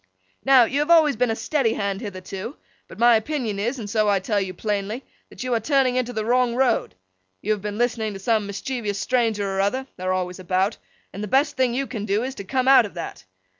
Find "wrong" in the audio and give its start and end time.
6.25-6.55